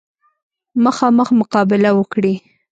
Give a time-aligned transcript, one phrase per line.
[0.83, 2.33] مخامخ مقابله وکړي.